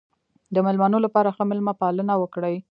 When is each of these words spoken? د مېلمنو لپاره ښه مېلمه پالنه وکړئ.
د 0.53 0.55
مېلمنو 0.65 0.97
لپاره 1.05 1.33
ښه 1.35 1.43
مېلمه 1.49 1.73
پالنه 1.81 2.13
وکړئ. 2.19 2.55